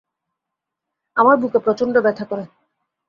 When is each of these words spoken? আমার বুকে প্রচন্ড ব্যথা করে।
আমার 1.17 1.35
বুকে 1.37 1.59
প্রচন্ড 1.59 1.95
ব্যথা 1.97 2.25
করে। 2.25 2.43